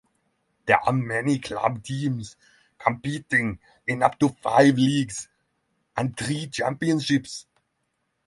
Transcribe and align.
There 0.65 0.79
are 0.83 0.93
many 0.93 1.37
club 1.37 1.83
teams 1.83 2.35
competing 2.79 3.59
in 3.85 4.01
up 4.01 4.17
to 4.17 4.29
five 4.29 4.73
leagues 4.77 5.27
and 5.95 6.17
three 6.17 6.47
championships. 6.47 7.45